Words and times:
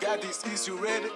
got 0.00 0.22
these 0.22 0.38
keys, 0.42 0.66
you 0.68 0.76
ready? 0.76 1.10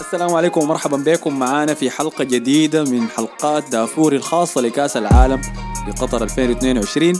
السلام 0.00 0.34
عليكم 0.34 0.60
ومرحبا 0.60 0.96
بكم. 0.96 1.38
معانا 1.38 1.74
في 1.74 1.90
حلقة 1.90 2.24
جديدة 2.24 2.84
من 2.84 3.08
حلقات 3.08 3.68
دافوري 3.72 4.16
الخاصة 4.16 4.60
لكأس 4.60 4.96
العالم 4.96 5.40
لقطر 5.88 6.22
2022 6.22 7.12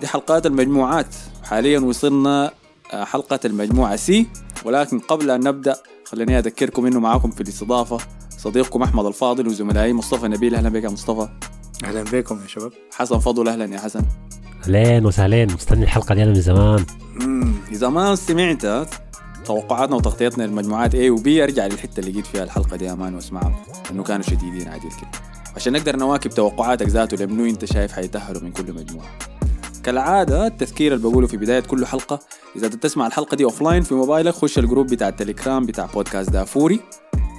دي 0.00 0.06
حلقات 0.06 0.46
المجموعات. 0.46 1.14
حاليا 1.44 1.78
وصلنا 1.80 2.50
آه، 2.92 3.04
حلقة 3.04 3.40
المجموعة 3.44 3.96
سي. 3.96 4.26
ولكن 4.64 4.98
قبل 4.98 5.30
أن 5.30 5.40
نبدأ 5.44 5.76
خليني 6.04 6.38
أذكركم 6.38 6.86
إنه 6.86 7.00
معاكم 7.00 7.30
في 7.30 7.40
الاستضافة 7.40 7.98
صديقكم 8.38 8.82
أحمد 8.82 9.06
الفاضل 9.06 9.46
وزملائي 9.48 9.92
مصطفى 9.92 10.28
نبيل. 10.28 10.54
أهلا 10.54 10.68
بك 10.68 10.84
يا 10.84 10.88
مصطفى. 10.88 11.28
أهلا 11.84 12.02
بكم 12.02 12.42
يا 12.42 12.46
شباب. 12.46 12.72
حسن 12.92 13.18
فضل. 13.18 13.48
أهلا 13.48 13.74
يا 13.74 13.80
حسن. 13.80 14.02
أهلين 14.64 15.06
وسهلين. 15.06 15.52
مستني 15.52 15.84
الحلقة 15.84 16.14
دي 16.14 16.22
أنا 16.22 16.30
من 16.30 16.40
زمان. 16.40 16.84
مم. 17.14 17.52
إذا 17.72 17.88
ما 17.88 18.14
سمعت 18.14 18.88
توقعاتنا 19.44 19.96
وتغطيتنا 19.96 20.42
للمجموعات 20.42 20.96
A 20.96 20.98
و 20.98 21.16
B. 21.16 21.26
أرجع 21.26 21.66
للحتة 21.66 22.00
اللي 22.00 22.12
جيت 22.12 22.26
فيها 22.26 22.44
الحلقة 22.44 22.76
دي 22.76 22.92
أمان 22.92 23.14
واسمعها. 23.14 23.64
لأنه 23.90 24.02
كانوا 24.02 24.22
شديدين 24.22 24.68
عادل 24.68 24.88
كده 24.88 25.10
عشان 25.56 25.72
نقدر 25.72 25.96
نواكب 25.96 26.30
توقعاتك 26.30 26.88
ذاته 26.88 27.16
لمنو 27.16 27.44
أنت 27.44 27.64
شايف 27.64 27.92
حيتأهلوا 27.92 28.42
من 28.42 28.52
كل 28.52 28.72
مجموعة. 28.72 29.08
كالعادة 29.82 30.46
التذكير 30.46 30.94
اللي 30.94 31.08
بقوله 31.08 31.26
في 31.26 31.36
بداية 31.36 31.60
كل 31.60 31.86
حلقة 31.86 32.18
إذا 32.56 32.68
تسمع 32.68 33.06
الحلقة 33.06 33.36
دي 33.36 33.44
offline 33.44 33.82
في 33.82 33.94
موبايلك 33.94 34.34
خش 34.34 34.58
ال 34.58 34.63
group 34.63 34.86
بتاع 34.86 35.08
التليجرام 35.08 35.66
بتاع 35.66 35.86
بودكاست 35.86 36.30
دافوري 36.30 36.80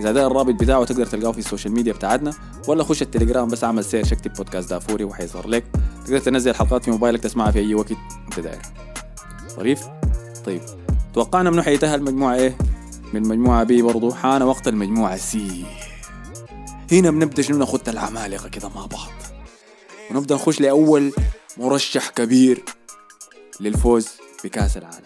إذا 0.01 0.11
ده 0.11 0.27
الرابط 0.27 0.53
بتاعه 0.53 0.85
تقدر 0.85 1.05
تلقاه 1.05 1.31
في 1.31 1.37
ال 1.37 1.42
social 1.42 1.73
media 1.73 1.93
بتاعتنا 1.93 2.33
ولا 2.67 2.83
خش 2.83 3.01
التليجرام 3.01 3.47
بس 3.47 3.63
اعمل 3.63 3.85
search 3.85 4.13
اكتب 4.13 4.33
بودكاست 4.33 4.69
دافوري 4.69 5.03
وحيظهر 5.03 5.47
لك. 5.47 5.63
تقدر 6.05 6.19
تنزل 6.19 6.51
الحلقات 6.51 6.83
في 6.83 6.91
موبايلك 6.91 7.19
تسمعها 7.19 7.51
في 7.51 7.59
أي 7.59 7.75
وقت 7.75 7.91
أنت 8.25 8.39
داير. 8.39 8.61
ظريف؟ 9.49 9.83
طيب. 10.45 10.61
توقعنا 11.13 11.49
منو 11.49 11.61
حيتأهل 11.61 12.03
مجموعة 12.03 12.35
A؟ 12.35 12.57
من 13.13 13.27
مجموعة 13.27 13.63
B 13.63 13.81
برضو. 13.81 14.11
حان 14.11 14.41
وقت 14.41 14.67
المجموعة 14.67 15.17
C. 15.17 15.65
هنا 16.91 17.11
بنبدأ 17.11 17.41
شنو؟ 17.41 17.57
ناخد 17.57 17.89
العمالقة 17.89 18.49
كده 18.49 18.69
مع 18.69 18.85
بعض. 18.85 19.11
ونبدأ 20.11 20.35
نخش 20.35 20.61
لأول 20.61 21.13
مرشح 21.57 22.09
كبير 22.09 22.63
للفوز 23.59 24.07
بكأس 24.43 24.77
العالم. 24.77 25.05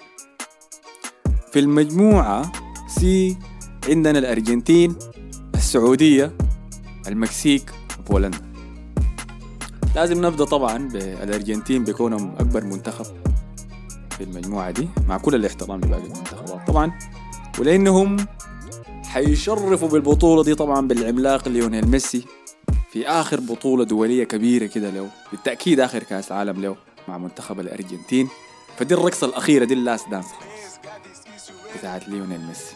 في 1.51 1.59
المجموعة 1.59 2.51
C 2.99 3.37
عندنا 3.89 4.19
الأرجنتين 4.19 4.95
السعودية 5.55 6.37
المكسيك 7.07 7.71
وبولندا 7.99 8.48
لازم 9.95 10.25
نبدأ 10.25 10.45
طبعا 10.45 10.77
بالأرجنتين 10.77 11.83
بكونهم 11.83 12.35
أكبر 12.39 12.63
منتخب 12.63 13.05
في 14.17 14.23
المجموعة 14.23 14.71
دي 14.71 14.87
مع 15.07 15.17
كل 15.17 15.35
الاحترام 15.35 15.81
لباقي 15.81 16.03
المنتخبات 16.03 16.67
طبعا. 16.67 16.99
ولأنهم 17.59 18.17
حيشرفوا 19.05 19.87
بالبطولة 19.87 20.43
دي 20.43 20.55
طبعا 20.55 20.87
بالعملاق 20.87 21.47
ليونيل 21.47 21.87
ميسي 21.87 22.25
في 22.91 23.07
آخر 23.07 23.39
بطولة 23.39 23.83
دولية 23.85 24.23
كبيرة 24.23 24.65
كده 24.65 24.89
له 24.89 25.07
بالتأكيد 25.31 25.79
آخر 25.79 26.03
كأس 26.03 26.31
عالم 26.31 26.61
له 26.61 26.75
مع 27.07 27.17
منتخب 27.17 27.59
الأرجنتين. 27.59 28.27
فدي 28.77 28.93
الرقصة 28.93 29.27
الأخيرة 29.27 29.65
دي 29.65 29.73
ال 29.73 29.81
last 29.81 30.09
dance 30.09 30.25
خلاص 30.25 30.79
بتاعت 31.79 32.09
ليونيل 32.09 32.41
ميسي. 32.41 32.75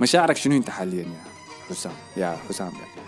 مشاعرك 0.00 0.36
شنو 0.36 0.56
أنت 0.56 0.70
حاليا 0.70 1.02
يا 1.02 1.08
حسام؟ 1.70 1.92
يا 2.16 2.36
حسام 2.48 2.68
يا 2.68 3.02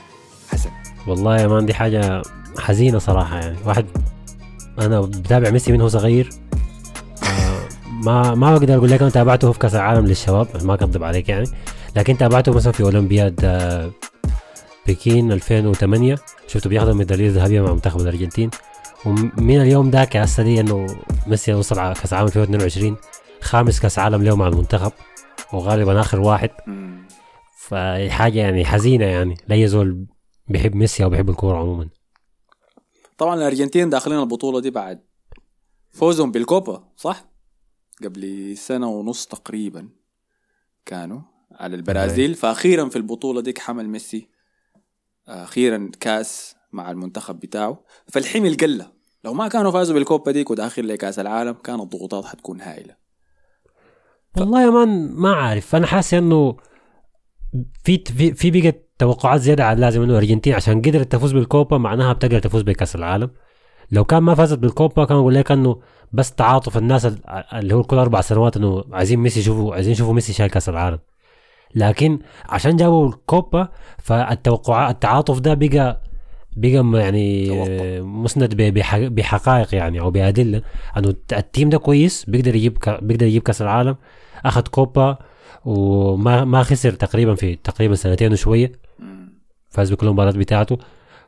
حسن؟ 0.53 0.70
والله 1.06 1.41
يا 1.41 1.47
مان 1.47 1.67
دي 1.67 1.75
حاجة 1.75 2.22
حزينة 2.59 2.99
صراحة 2.99 3.39
يعني. 3.39 3.57
واحد 3.65 3.87
أنا 4.79 5.01
بتابع 5.01 5.50
ميسي 5.50 5.72
من 5.72 5.81
هو 5.81 5.89
صغير. 5.89 6.31
آه، 7.22 7.61
ما 8.05 8.34
ما 8.34 8.59
بقدر 8.59 8.75
أقول 8.77 8.91
لك 8.91 9.00
أنا 9.00 9.11
تابعته 9.11 9.53
في 9.53 9.59
كأس 9.59 9.75
العالم 9.75 10.06
للشباب 10.06 10.49
ما 10.62 10.75
أكذب 10.75 11.03
عليك 11.05 11.28
يعني. 11.28 11.47
لكن 11.97 12.19
تابعته 12.19 12.53
مثلا 12.53 12.72
في 12.72 12.83
أولمبياد 12.83 13.41
آه، 13.44 13.91
بكين 14.87 15.33
2008 15.33 16.17
شفته 16.47 16.71
بياخذ 16.71 16.89
الميداليه 16.89 17.27
الذهبيه 17.27 17.61
مع 17.61 17.72
منتخب 17.72 18.00
الأرجنتين. 18.00 18.50
ومن 19.06 19.61
اليوم 19.61 19.91
ذاك 19.91 20.17
دي 20.38 20.61
إنه 20.61 20.87
ميسي 21.27 21.55
وصل 21.55 21.78
على 21.78 21.94
كأس 21.94 22.12
العالم 22.12 22.27
2022 22.28 22.97
خامس 23.41 23.81
كأس 23.81 23.99
عالم 23.99 24.23
له 24.23 24.37
مع 24.37 24.49
المنتخب 24.49 24.93
وغالبا 25.53 26.00
آخر 26.00 26.21
واحد. 26.21 26.50
فحاجة 27.59 28.38
يعني 28.38 28.65
حزينة 28.65 29.05
يعني. 29.05 29.34
لاي 29.49 29.69
زول 29.69 30.06
بيحب 30.49 30.75
ميسي 30.75 31.05
أو 31.05 31.11
بيحب 31.11 31.31
الكورة 31.31 31.59
عموما. 31.59 31.88
طبعا 33.19 33.34
الأرجنتين 33.34 33.91
داخلين 33.91 34.19
البطولة 34.19 34.60
دي 34.60 34.71
بعد 34.71 35.00
فوزهم 35.91 36.32
بالكوبا 36.32 36.88
صح؟ 36.97 37.25
قبل 38.04 38.54
سنة 38.56 38.88
ونص 38.88 39.27
تقريبا 39.27 39.88
كانوا 40.87 41.21
على 41.53 41.76
البرازيل. 41.76 42.34
فأخيرا 42.34 42.88
في 42.88 42.97
البطولة 42.97 43.41
ديك 43.41 43.59
حمل 43.59 43.88
ميسي 43.88 44.28
أخيرا 45.28 45.91
كاس 46.00 46.56
مع 46.72 46.91
المنتخب 46.91 47.41
بتاعه. 47.41 47.84
فالحمل 48.09 48.56
قل 48.56 48.87
لو 49.25 49.34
ما 49.34 49.49
كانوا 49.49 49.71
فازوا 49.71 49.94
بالكوبا 49.94 50.32
ديك 50.32 50.50
وداخل 50.50 50.88
لكاس 50.88 51.19
العالم 51.19 51.53
كانت 51.53 51.81
الضغوطات 51.81 52.25
حتكون 52.25 52.60
هائلة. 52.60 52.97
والله 54.37 54.62
يا 54.62 54.71
مان 54.71 55.12
ما 55.12 55.34
عارف 55.34 55.75
أنا 55.75 55.87
حاسس 55.87 56.15
إنه 56.15 56.56
في 57.84 58.05
في 58.05 58.34
في 58.34 58.50
بقت 58.50 58.86
توقعات 58.99 59.41
زيادة 59.41 59.65
عن 59.67 59.77
اللازم 59.77 60.03
إنه 60.03 60.12
الارجنتين 60.12 60.55
عشان 60.55 60.83
قدرت 60.83 61.12
تفوز 61.12 61.33
بالكوبا 61.33 61.79
معناها 61.79 62.12
بتقدر 62.12 62.39
تفوز 62.39 62.62
بكأس 62.62 62.97
العالم 62.97 63.31
لو 63.93 64.05
كان 64.05 64.23
ما 64.23 64.34
فازت 64.34 64.59
بالكوبا 64.59 65.05
كان 65.05 65.17
أقول 65.17 65.34
لك 65.34 65.53
إنه 65.53 65.81
بس 66.12 66.33
تعاطف 66.33 66.77
الناس 66.77 67.06
ال- 67.06 67.19
اللي 67.53 67.75
هو 67.75 67.83
كل 67.83 67.97
أربع 67.99 68.21
سنوات 68.21 68.56
إنه 68.56 68.85
عايزين 68.93 69.19
ميسي 69.19 69.41
يشوفوا 69.41 69.75
عايزين 69.75 69.93
يشوفوا 69.93 70.15
ميسي 70.15 70.33
شايل 70.33 70.51
كأس 70.51 70.69
العالم 70.69 70.99
لكن 71.75 72.19
عشان 72.49 72.77
جابوا 72.77 73.09
الكوبا 73.09 73.69
فالتوقع 73.99 74.91
التعاطف 74.91 75.39
ده 75.41 75.55
بقى 75.55 76.01
بقى 76.56 77.01
يعني 77.03 77.47
توقع. 77.49 78.01
مسند 78.01 78.55
بحقائق 78.95 79.75
يعني 79.75 80.01
أو 80.01 80.11
بأدلة 80.11 80.62
إنه 80.97 81.15
ال 81.33 81.40
team 81.40 81.69
ده 81.69 81.79
كويس 81.79 82.25
بيقدر 82.31 82.55
يجيب 82.56 82.79
بيقدر 83.03 83.27
يجيب 83.27 83.43
كأس 83.43 83.62
العالم 83.62 83.97
أخذ 84.45 84.62
كوبا 84.62 85.19
وما 85.65 86.45
ما 86.45 86.62
خسر 86.62 86.93
تقريبا 86.93 87.35
في 87.35 87.56
تقريبا 87.56 87.95
سنتين 87.95 88.33
وشوية. 88.33 88.86
فاز 89.69 89.93
بكل 89.93 90.06
المباريات 90.06 90.37
بتاعته. 90.37 90.78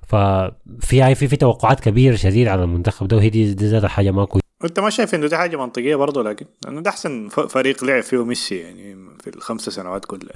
ففي 0.06 1.14
في 1.14 1.28
في 1.28 1.36
توقعات 1.36 1.80
كبيرة 1.80 2.16
شديد 2.16 2.48
على 2.48 2.64
المنتخب 2.64 3.08
ده 3.08 3.16
وهي 3.16 3.28
دي, 3.30 3.54
دي 3.54 3.66
ذات 3.66 3.86
حاجة 3.86 4.10
ما 4.10 4.24
كويسه 4.24 4.44
انت 4.64 4.80
ما 4.80 4.90
شايف 4.90 5.14
انه 5.14 5.26
دي 5.26 5.36
حاجة 5.36 5.56
منطقية 5.56 5.96
برضه 5.96 6.22
لكن 6.22 6.46
لأنه 6.64 6.80
ده 6.80 6.90
أحسن 6.90 7.28
فريق 7.28 7.84
لعب 7.84 8.02
فيه 8.02 8.24
ميسي 8.24 8.56
يعني 8.56 8.96
في 9.20 9.30
الخمس 9.36 9.60
سنوات 9.68 10.04
كلها. 10.04 10.34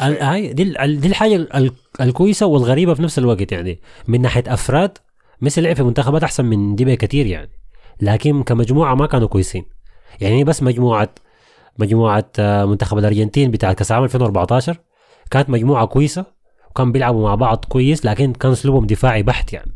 هاي 0.00 0.52
دي 0.52 0.64
دي 0.86 1.08
الحاجة 1.08 1.36
ال- 1.36 1.52
ال- 1.56 1.72
الكويسة 2.00 2.46
والغريبة 2.46 2.94
في 2.94 3.02
نفس 3.02 3.18
الوقت 3.18 3.52
يعني. 3.52 3.80
من 4.08 4.20
ناحية 4.22 4.44
أفراد 4.46 4.98
ميسي 5.40 5.60
لعب 5.60 5.76
في 5.76 5.82
منتخبات 5.82 6.22
أحسن 6.22 6.44
من 6.44 6.74
دي 6.74 6.96
كثير 6.96 7.26
يعني. 7.26 7.50
لكن 8.00 8.42
كمجموعة 8.42 8.94
ما 8.94 9.06
كانوا 9.06 9.28
كويسين. 9.28 9.64
يعني 10.20 10.44
بس 10.44 10.62
مجموعه 10.62 11.14
مجموعة 11.78 12.30
آه، 12.38 12.64
منتخب 12.64 12.98
الأرجنتين 12.98 13.50
بتاع 13.50 13.72
كأس 13.72 13.90
العالم 13.90 14.04
2014 14.04 14.76
كانت 15.30 15.50
مجموعة 15.50 15.86
كويسة. 15.86 16.24
وكان 16.72 16.92
بيلعبوا 16.92 17.22
مع 17.28 17.34
بعض 17.34 17.64
كويس 17.68 18.06
لكن 18.06 18.32
كان 18.32 18.52
أسلوبهم 18.52 18.86
دفاعي 18.86 19.22
بحت 19.22 19.52
يعني 19.52 19.72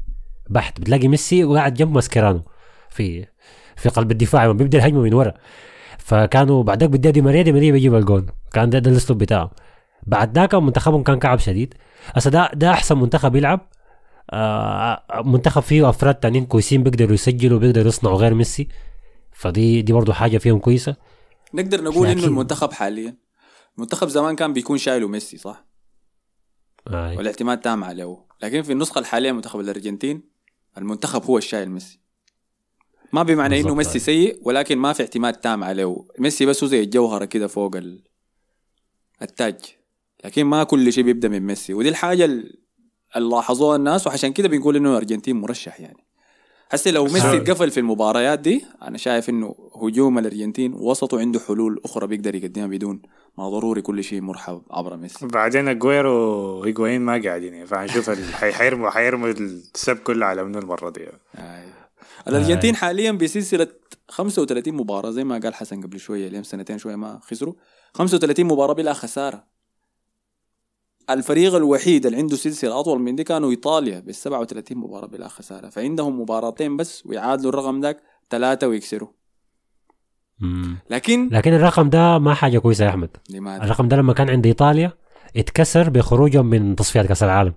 بحث. 0.51 0.81
بتلاقي 0.81 1.09
ميسي 1.09 1.45
وقاعد 1.45 1.75
جنب 1.75 1.95
ماسكيرانو 1.95 2.43
في 2.91 3.27
في 3.77 3.89
قلب 3.89 4.11
الدفاع 4.11 4.53
بيبدأ 4.53 4.79
الهجمة 4.79 5.01
من 5.01 5.15
ورا. 5.15 5.35
فكانوا 5.99 6.63
بعدك 6.63 6.89
بدي 6.89 7.11
دي 7.11 7.21
ماريا 7.21 7.43
دي 7.43 7.53
ماريا 7.53 7.73
بيجيب 7.73 7.95
الجول 7.95 8.27
كان 8.53 8.71
ده, 8.71 8.79
ده 8.79 8.91
الأسلوب 8.91 9.19
بتاعه 9.19 9.51
بعد 10.03 10.39
ذاك 10.39 10.55
منتخبهم 10.55 11.03
كان 11.03 11.19
كعب 11.19 11.39
شديد. 11.39 11.75
هسه 12.15 12.31
ده 12.31 12.51
ده 12.55 12.71
أحسن 12.71 12.99
منتخب 12.99 13.37
يلعب. 13.37 13.61
آه 14.31 15.23
منتخب 15.25 15.63
فيه 15.63 15.89
أفراد 15.89 16.15
تانيين 16.15 16.47
كويسين 16.47 16.83
بيقدروا 16.83 17.15
يسجلوا 17.15 17.59
بيقدروا 17.59 17.89
يصنعوا 17.89 18.17
غير 18.17 18.35
ميسي. 18.35 18.69
فدي 19.33 19.83
دي 19.83 19.93
برضه 19.93 20.13
حاجة 20.13 20.39
فيهم 20.39 20.59
كويسة. 20.59 20.97
نقدر 21.55 21.85
نقول 21.85 22.09
إنه 22.09 22.25
المنتخب 22.25 22.73
حاليا 22.73 23.17
المنتخب 23.77 24.09
زمان 24.09 24.37
كان 24.37 24.53
بيكون 24.53 24.79
شايله 24.79 25.09
ميسي 25.09 25.37
صح؟ 25.37 25.67
آه. 26.89 27.17
والاعتماد 27.17 27.61
تام 27.61 27.85
عليه 27.85 28.19
لكن 28.43 28.63
في 28.63 28.73
النسخة 28.73 28.99
الحالية 28.99 29.33
منتخب 29.33 29.61
الأرجنتين 29.61 30.23
المنتخب 30.79 31.23
هو 31.25 31.39
الشايل 31.39 31.71
ميسي. 31.71 32.01
ما 33.13 33.23
بمعنى 33.23 33.61
إنه 33.61 33.75
ميسي 33.75 33.95
أي. 33.95 33.99
سيء 34.01 34.41
ولكن 34.43 34.79
ما 34.79 34.93
في 34.93 35.03
اعتماد 35.03 35.35
تام 35.35 35.65
عليه 35.65 36.05
ميسي 36.19 36.47
بس 36.47 36.65
هو 36.65 36.69
زي 36.71 36.81
الجوهرة 36.81 37.25
كده 37.25 37.47
فوق 37.47 37.77
ال... 37.77 38.03
التاج. 39.23 39.57
لكن 40.25 40.45
ما 40.45 40.65
كل 40.65 40.93
شيء 40.93 41.05
بيبدأ 41.05 41.29
من 41.29 41.41
ميسي. 41.41 41.75
ودي 41.75 41.89
الحاجة 41.89 42.25
ال- 42.25 42.59
اللي 43.17 43.29
لاحظوها 43.29 43.77
الناس 43.77 44.07
وعشان 44.07 44.33
كده 44.33 44.49
بنقول 44.49 44.77
إنه 44.77 44.91
الأرجنتين 44.91 45.37
مرشح 45.37 45.81
يعني. 45.81 46.06
هسه 46.71 46.91
لو 46.91 47.05
ميسي. 47.05 47.37
اتقفل 47.37 47.71
في 47.71 47.81
المباريات 47.81 48.39
دي 48.39 48.65
أنا 48.83 48.99
شايف 48.99 49.29
إنه 49.31 49.55
هجوم 49.83 50.19
الأرجنتين 50.19 50.75
وسطه 50.75 51.19
عنده 51.21 51.41
حلول 51.41 51.81
أخرى 51.85 52.07
بيقدر 52.07 52.35
يقدمها 52.35 52.67
بدون 52.67 53.03
ما 53.39 53.49
ضروري 53.51 53.83
كل 53.83 54.05
شيء 54.05 54.21
مرحب 54.21 54.63
عبر 54.71 54.97
ميسي. 54.97 55.27
بعدين 55.27 55.69
أجويرو 55.69 56.13
وهيجوين 56.59 57.01
ما 57.01 57.23
قاعدين 57.25 57.55
يعني 57.55 57.67
فهنشوف 57.67 58.11
حيرموا 58.35 58.91
حيرموا 58.97 59.29
السب 59.29 59.97
كله 59.97 60.27
على 60.27 60.45
منو 60.45 60.59
المرة 60.59 60.91
دي. 60.91 61.07
الأرجنتين 62.29 62.77
حاليا 62.77 63.13
بسلسلة 63.13 63.69
35 64.09 64.75
مباراة 64.75 65.11
زي 65.11 65.25
ما 65.25 65.39
قال 65.39 65.55
حسن 65.55 65.83
قبل 65.83 66.01
شوية 66.01 66.29
اليوم 66.29 66.43
سنتين 66.43 66.79
شوية 66.79 66.97
ما 66.97 67.21
خسروا. 67.23 67.55
35 67.95 68.47
مباراة 68.47 68.75
بلا 68.75 68.93
خساره 68.93 69.45
الفريق 71.11 71.55
الوحيد 71.55 72.07
اللي 72.07 72.19
عنده 72.19 72.37
سلسلة 72.37 72.81
أطول 72.81 73.01
من 73.01 73.17
دي 73.17 73.25
كانوا 73.25 73.51
إيطاليا 73.51 74.01
بال 74.01 74.15
37 74.15 74.79
مباراة 74.79 75.07
بلا 75.07 75.29
خساره 75.29 75.69
فعندهم 75.69 76.21
مباراتين 76.21 76.77
بس 76.77 77.07
ويعادلوا 77.07 77.51
الرقم 77.51 77.81
ذاك 77.81 78.03
ثلاثة 78.31 78.69
ويكسروا. 78.69 79.09
مم. 80.41 80.79
لكن 80.91 81.29
لكن 81.33 81.53
الرقم 81.53 81.91
ده 81.91 82.19
ما 82.19 82.35
حاجة 82.35 82.59
كويسة 82.59 82.85
يا 82.85 82.91
أحمد. 82.91 83.11
لماذا؟ 83.31 83.65
الرقم 83.65 83.89
ده 83.89 83.97
لما 83.97 84.13
كان 84.13 84.31
عند 84.31 84.47
إيطاليا 84.47 84.93
اتكسر 85.37 85.91
بخروجهم 85.91 86.47
من 86.47 86.77
تصفيات 86.77 87.07
كأس 87.07 87.23
العالم. 87.23 87.55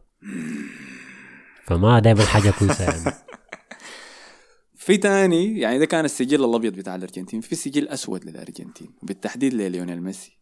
فما 1.66 2.00
دائما 2.00 2.24
حاجة 2.24 2.54
كويسة 2.60 2.84
يعني. 2.84 3.16
في 4.75 4.98
تاني 4.98 5.60
يعني 5.60 5.80
ده 5.80 5.86
كان 5.86 6.06
السجل 6.06 6.46
الأبيض 6.46 6.74
بتاع 6.74 6.96
الأرجنتين. 6.96 7.42
في 7.42 7.56
سجل 7.56 7.88
أسود 7.88 8.25
للأرجنتين. 8.25 8.90
بالتحديد 9.04 9.54
لليونيل 9.54 10.01
ميسي. 10.01 10.38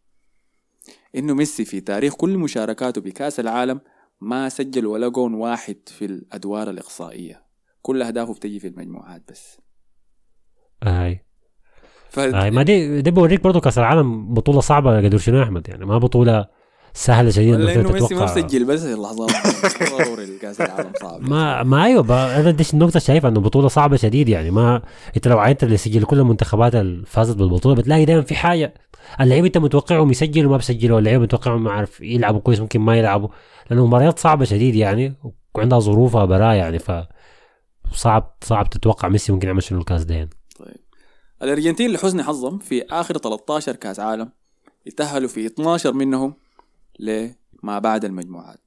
إنه 1.16 1.34
ميسي 1.34 1.64
في 1.64 1.80
تاريخ 1.80 2.14
كل 2.14 2.38
مشاركاته 2.38 3.00
بكأس 3.00 3.40
العالم 3.40 3.80
ما 4.20 4.48
سجل 4.48 4.86
ولا 4.86 5.08
جون 5.08 5.34
واحد 5.34 5.76
في 5.86 6.04
الأدوار 6.04 6.70
الإقصائية. 6.70 7.44
كل 7.82 8.02
أهدافه 8.02 8.34
بتجي 8.34 8.60
في 8.60 8.68
المجموعات 8.68 9.22
بس. 9.30 9.58
اي 10.86 11.24
ف... 12.10 12.18
اي 12.18 12.50
ما 12.50 12.62
دي 12.62 13.02
دي 13.02 13.10
بوريك 13.10 13.42
برضه 13.42 13.60
كأس 13.60 13.78
العالم 13.78 14.34
بطولة 14.34 14.60
صعبة 14.60 14.96
قدر 14.96 15.18
شنو 15.18 15.38
يا 15.38 15.42
أحمد؟ 15.42 15.68
يعني 15.68 15.86
ما 15.86 15.98
بطولة 15.98 16.48
سهلة 16.94 17.30
شديده 17.30 17.56
ولا 17.56 17.74
انك 17.74 17.78
إنه 17.78 17.92
ميسي 17.92 18.14
ما 18.14 18.24
مسجل 18.24 18.64
بس 18.64 18.84
اللحظات. 18.84 19.30
ضروري 19.98 20.24
الكاس 20.24 20.60
العالم 20.60 20.92
صعب. 21.00 21.20
ما 21.20 21.62
ما 21.62 21.84
أيوه 21.84 22.36
أنا 22.40 22.50
دي 22.50 22.64
النقطة 22.74 22.98
شايفها 22.98 23.30
إنه 23.30 23.40
بطولة 23.40 23.68
صعبة 23.68 23.96
شديد 23.96 24.28
يعني. 24.28 24.50
ما 24.50 24.82
أنت 25.16 25.28
لو 25.28 25.38
عينت 25.38 25.64
اللي 25.64 25.76
سجل 25.76 26.04
كل 26.04 26.18
المنتخبات 26.18 26.74
اللي 26.74 27.06
فازت 27.06 27.36
بالبطولة 27.36 27.74
بتلاقي 27.74 28.04
دايما 28.04 28.22
في 28.22 28.34
حاجة. 28.34 28.74
اللعيبه 29.20 29.46
أنت 29.46 29.58
متوقعهم 29.58 30.10
يسجلوا 30.10 30.50
ما 30.50 30.56
بيسجلوا. 30.56 30.98
اللعيبه 30.98 31.22
متوقعهم 31.22 31.64
ما 31.64 31.72
عارف 31.72 32.00
يلعبوا 32.00 32.40
كويس 32.40 32.60
ممكن 32.60 32.80
ما 32.80 32.96
يلعبوا. 32.98 33.28
لأنه 33.70 33.86
مباريات 33.86 34.18
صعبة 34.18 34.44
شديد 34.44 34.74
يعني 34.74 35.14
وعندها 35.54 35.78
ظروفها 35.78 36.24
براء 36.24 36.54
يعني. 36.54 36.78
ف 36.78 36.92
صعب 37.92 38.36
صعب 38.44 38.70
تتوقع 38.70 39.08
ميسي 39.08 39.32
ممكن 39.32 39.48
يعمل 39.48 39.62
شنو 39.62 39.78
الكاس 39.78 40.04
ده 40.04 40.14
يعني. 40.14 40.30
طيب. 40.58 40.76
الأرجنتين 41.42 41.92
لحسن 41.92 42.22
حظهم 42.22 42.58
في 42.58 42.82
آخر 42.90 43.18
13 43.18 43.76
كأس 43.76 44.00
عالم. 44.00 44.30
يتأهلوا 44.86 45.28
في 45.28 45.46
12 45.46 45.92
منهم. 45.92 46.34
لما 46.98 47.78
بعد 47.78 48.04
المجموعات. 48.04 48.60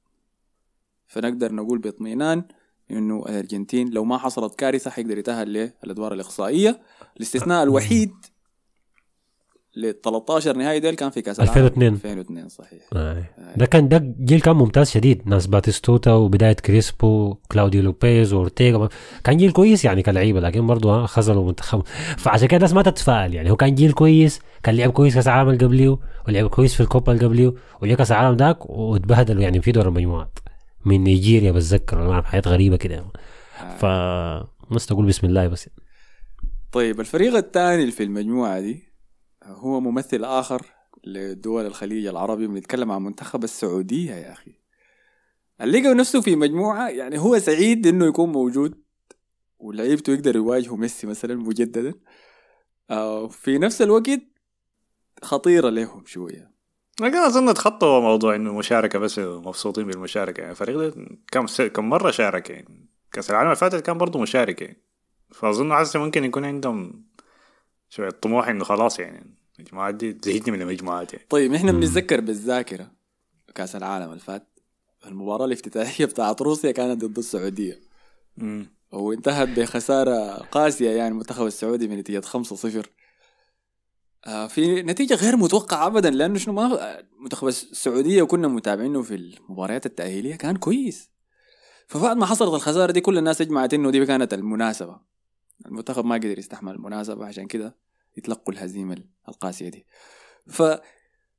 فنقدر 1.06 1.52
نقول 1.54 1.78
باطمئنان 1.78 2.44
إنه 2.90 3.22
الأرجنتين 3.28 3.90
لو 3.90 4.04
ما 4.04 4.18
حصلت 4.18 4.54
كارثة 4.54 4.90
حيقدر 4.90 5.18
يتأهل 5.18 5.72
للأدوار 5.82 6.12
الإقصائية. 6.14 6.82
الاستثناء 7.16 7.62
الوحيد 7.62 8.12
ل 9.76 9.92
13 9.92 10.56
نهائي 10.56 10.80
ديل 10.80 10.94
كان 10.94 11.10
في 11.10 11.22
كاس 11.22 11.40
العالم. 11.40 11.52
2002. 11.52 11.92
2002 11.94 12.48
صحيح. 12.48 12.82
آه. 12.92 13.24
ده 13.56 13.66
كان 13.66 13.88
ده 13.88 14.14
جيل 14.20 14.40
كان 14.40 14.56
ممتاز 14.56 14.90
شديد. 14.90 15.28
ناس 15.28 15.46
باتيستوتا 15.46 16.12
وبداية 16.12 16.52
كريسبو 16.52 17.34
كلاوديو 17.34 17.82
لوبيز 17.82 18.32
وأورتيغا. 18.32 18.88
كان 19.24 19.36
جيل 19.36 19.52
كويس 19.52 19.84
يعني 19.84 20.02
كلعيبة 20.02 20.40
لكن 20.40 20.66
برضه 20.66 21.06
خذلوا 21.06 21.46
منتخب. 21.46 21.82
فعشان 22.18 22.48
كده 22.48 22.56
الناس 22.56 22.72
ما 22.72 22.82
تتفائل 22.82 23.34
يعني. 23.34 23.50
هو 23.50 23.56
كان 23.56 23.74
جيل 23.74 23.92
كويس 23.92 24.40
كان 24.62 24.76
لعب 24.76 24.90
كويس 24.90 25.14
كاس 25.14 25.26
العالم 25.26 25.50
اللي 25.50 25.64
قبليه 25.64 25.98
ولعب 26.28 26.50
كويس 26.50 26.74
في 26.74 26.80
الكوبا 26.80 27.12
اللي 27.12 27.26
قبليه 27.26 27.54
وجا 27.82 27.94
كاس 27.94 28.12
العالم 28.12 28.36
ذاك 28.36 28.70
واتبهدلوا 28.70 29.42
يعني 29.42 29.62
في 29.62 29.72
دور 29.72 29.88
المجموعات. 29.88 30.38
من 30.84 31.04
نيجيريا 31.04 31.52
بتذكر 31.52 32.12
أعرف، 32.12 32.24
حاجات 32.24 32.48
غريبة 32.48 32.76
كده. 32.76 33.04
ف 33.78 33.84
الناس 33.84 34.86
تقول 34.86 35.06
بسم 35.06 35.26
الله 35.26 35.48
بس. 35.48 35.68
طيب 36.72 37.00
الفريق 37.00 37.36
الثاني 37.36 37.90
في 37.90 38.02
المجموعة 38.02 38.60
دي 38.60 38.91
هو 39.44 39.80
ممثل 39.80 40.24
آخر 40.24 40.66
لدول 41.04 41.66
الخليج 41.66 42.06
العربي 42.06 42.46
بنتكلم 42.46 42.92
عن 42.92 43.02
منتخب 43.02 43.44
السعودية 43.44 44.14
يا 44.14 44.32
أخي. 44.32 44.52
لقوا 45.60 45.94
نفسه 45.94 46.20
في 46.20 46.36
مجموعة 46.36 46.88
يعني 46.88 47.18
هو 47.18 47.38
سعيد 47.38 47.86
إنه 47.86 48.06
يكون 48.06 48.32
موجود 48.32 48.82
ولعيبته 49.58 50.12
يقدر 50.12 50.36
يواجهوا 50.36 50.76
ميسي 50.76 51.06
مثلا 51.06 51.34
مجددا. 51.34 51.94
آه 52.90 53.28
في 53.28 53.58
نفس 53.58 53.82
الوقت 53.82 54.20
خطيرة 55.22 55.68
لهم 55.68 56.06
شوية. 56.06 56.52
لكن 57.00 57.16
أظن 57.16 57.54
تخطوا 57.54 58.00
موضوع 58.00 58.34
إنه 58.34 58.58
مشاركة 58.58 58.98
بس 58.98 59.18
مبسوطين 59.18 59.86
بالمشاركة. 59.86 60.40
يعني 60.40 60.50
الفريق 60.50 60.78
ده 60.78 60.94
كم 61.32 61.46
س... 61.46 61.60
كم 61.60 61.88
مرة 61.88 62.10
شارك 62.10 62.50
يعني 62.50 62.88
كأس 63.12 63.30
العالم 63.30 63.46
اللي 63.46 63.56
فاتت 63.56 63.86
كان 63.86 63.98
برضه 63.98 64.20
مشارك 64.20 64.62
يعني. 64.62 64.82
فأظن 65.30 65.72
حاسس 65.72 65.96
ممكن 65.96 66.24
يكون 66.24 66.44
عندهم 66.44 67.04
شوية 67.92 68.10
طموح 68.10 68.48
إنه 68.48 68.64
خلاص 68.64 68.98
يعني 68.98 69.36
المجموعات 69.58 69.94
دي 69.94 70.18
زهقنا 70.24 70.56
من 70.56 70.62
المجموعات 70.62 71.12
يعني. 71.12 71.26
طيب 71.30 71.54
إحنا 71.54 71.72
بنتذكر 71.72 72.20
بالذاكرة 72.20 72.90
كأس 73.54 73.76
العالم 73.76 74.08
اللي 74.08 74.20
فات 74.20 74.48
المباراة 75.06 75.44
الافتتاحية 75.44 76.04
بتاعت 76.04 76.42
روسيا 76.42 76.72
كانت 76.72 77.04
ضد 77.04 77.18
السعودية. 77.18 77.80
مم. 78.36 78.66
وانتهت 78.92 79.48
بخسارة 79.48 80.34
قاسية 80.34 80.90
يعني 80.90 81.08
المنتخب 81.08 81.46
السعودي 81.46 81.86
بنتيجة 81.86 82.20
5-0 82.20 82.86
آه 84.26 84.46
في 84.46 84.82
نتيجة 84.82 85.14
غير 85.14 85.36
متوقعة 85.36 85.86
أبدا 85.86 86.10
لأنه 86.10 86.38
شنو 86.38 86.54
ما 86.54 87.02
منتخب 87.20 87.48
السعودية 87.48 88.22
كنا 88.22 88.48
متابعينه 88.48 89.02
في 89.02 89.14
المباريات 89.14 89.86
التأهيلية 89.86 90.36
كان 90.36 90.56
كويس. 90.56 91.10
فبعد 91.86 92.16
ما 92.16 92.26
حصلت 92.26 92.54
الخسارة 92.54 92.92
دي 92.92 93.00
كل 93.00 93.18
الناس 93.18 93.40
اجمعت 93.40 93.74
إنه 93.74 93.90
دي 93.90 94.06
كانت 94.06 94.34
المناسبة. 94.34 95.12
المنتخب 95.66 96.04
ما 96.04 96.14
قدر 96.14 96.38
يستحمل 96.38 96.72
المناسبة 96.74 97.26
عشان 97.26 97.46
كده 97.46 97.81
يتلقوا 98.16 98.54
الهزيمة 98.54 98.96
القاسية 99.28 99.68
دي. 99.68 99.86
ف 100.46 100.62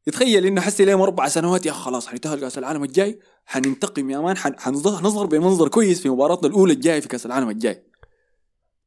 يتخيل 0.08 0.46
إنه 0.46 0.62
حسي 0.62 0.86
لهم 0.86 1.02
أربع 1.02 1.28
سنوات 1.28 1.66
يا 1.66 1.72
خلاص 1.72 2.08
حننتهي 2.08 2.38
كاس 2.38 2.58
العالم 2.58 2.84
الجاي 2.84 3.20
حننتقم 3.46 4.10
يا 4.10 4.20
مان 4.20 4.38
حن- 4.38 4.60
حنظهر 4.60 5.04
نظهر 5.04 5.25
بمنظر 5.25 5.68
كويس 5.68 6.02
في 6.02 6.10
مباراتنا 6.10 6.48
الأولى 6.50 6.74
الجاية 6.74 7.00
في 7.00 7.08
كأس 7.08 7.25
العالم 7.25 7.50
الجاي. 7.50 7.84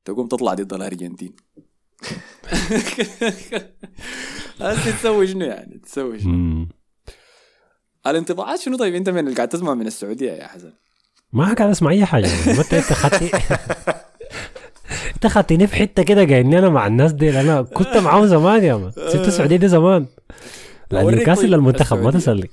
تقوم 0.04 0.28
تطلع 0.28 0.54
ضد 0.54 0.72
الأرجنتين. 0.72 1.36
هسه 4.60 4.90
تسوي 4.98 5.26
شنو 5.26 5.44
يعني؟ 5.44 5.78
تسوي 5.78 6.20
شنو. 6.20 6.66
الانطباعات 8.06 8.60
شنو؟ 8.60 8.76
طيب 8.76 8.94
أنت 8.94 9.08
من 9.08 9.18
اللي 9.18 9.34
قاعد 9.34 9.48
تسمع 9.48 9.74
من 9.74 9.86
السعودية 9.86 10.32
يا 10.32 10.46
حسن؟ 10.46 10.72
ما 11.32 11.54
قاعد 11.54 11.70
أسمع 11.70 11.90
أي 11.90 12.04
حاجة 12.06 12.26
ما 12.46 12.60
أنت 12.60 12.74
أنت 12.74 12.92
انت 15.26 15.34
خدتني 15.34 15.66
في 15.66 15.76
حتة 15.76 16.02
كده 16.02 16.24
قايلني 16.24 16.58
أنا 16.58 16.68
مع 16.68 16.86
الناس 16.86 17.12
دي 17.12 17.40
أنا 17.40 17.62
كنت 17.62 17.96
معاهم 17.96 18.26
زمان 18.26 18.64
يا 18.64 18.76
مان 18.76 18.90
سبت 18.90 19.28
السعوديه 19.28 19.56
دي 19.56 19.68
زمان 19.68 20.06
لأن 20.90 21.04
طيب 21.04 21.28
للمنتخب 21.44 21.98
ما. 21.98 22.10
تسلي 22.10 22.48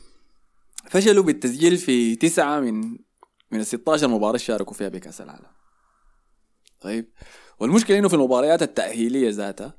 فشلوا 0.90 1.24
بالتسجيل 1.24 1.78
في 1.78 2.16
تسعة 2.16 2.60
من 2.60 2.82
من 3.52 3.60
ال 3.60 3.66
16 3.66 4.08
مباراة 4.08 4.38
شاركوا 4.38 4.74
فيها 4.74 4.90
بكأس 4.90 5.22
العالم. 5.22 5.46
طيب 6.82 7.12
والمشكلة 7.60 8.00
إنه 8.00 8.08
في 8.08 8.14
المباريات 8.14 8.62
التأهيلية 8.62 9.30
ذاتها 9.30 9.78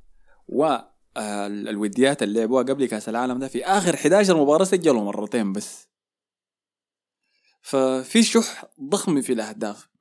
والوديات 0.48 2.22
اللي 2.22 2.40
لعبوها 2.40 2.62
قبل 2.62 2.86
كأس 2.86 3.08
العالم 3.08 3.38
ده 3.38 3.48
في 3.48 3.64
آخر 3.64 3.94
11 3.94 4.36
مباراة 4.36 4.64
سجلوا 4.64 5.04
مرتين 5.04 5.52
بس. 5.52 5.88
ففي 7.62 8.22
شح 8.22 8.64
ضخم 8.90 9.20
في 9.20 9.32
الأهداف. 9.32 9.93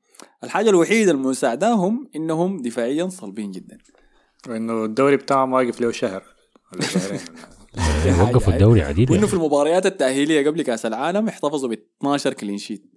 الحاجة 0.44 0.70
الوحيدة 0.70 1.12
المساعداهم 1.12 2.10
إنهم 2.16 2.62
دفاعيا 2.62 3.10
صلبين 3.10 3.52
جدا. 3.52 3.78
وإنه 4.48 4.86
الدوري 4.86 5.18
بتاعهم 5.18 5.54
واقف 5.54 5.82
له 5.82 5.92
شهر 5.92 6.24
ولا 6.74 6.82
شهرين 6.82 7.20
وقفوا. 8.22 8.54
الدوري 8.54 8.82
عديد 8.82 9.10
وإنه 9.10 9.20
يعني. 9.20 9.28
في 9.28 9.34
المباريات 9.34 9.86
التأهيلية 9.86 10.48
قبل 10.48 10.62
كأس 10.62 10.86
العالم 10.86 11.28
احتفظوا 11.28 11.70
ب 11.70 11.72
12 11.72 12.34
كلين 12.34 12.58
شيت 12.58 12.94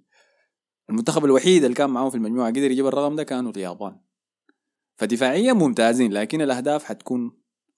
المنتخب 0.89 1.25
الوحيد 1.25 1.63
اللي 1.63 1.75
كان 1.75 1.89
معاهم 1.89 2.09
في 2.09 2.15
المجموعة 2.15 2.49
قدر 2.49 2.71
يجيب 2.71 2.87
الرقم 2.87 3.15
ده 3.15 3.23
كانوا 3.23 3.51
اليابان 3.51 3.99
فدفاعيا 4.97 5.53
ممتازين 5.53 6.13
لكن 6.13 6.41
الأهداف 6.41 6.83
حتكون 6.83 7.31